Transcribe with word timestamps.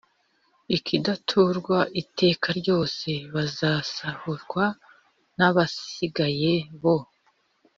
ikidaturwa 0.77 1.77
iteka 2.01 2.47
ryose 2.59 3.09
Bazasahurwa 3.33 4.65
n 5.37 5.39
abasigaye 5.47 6.53
bo 6.81 6.97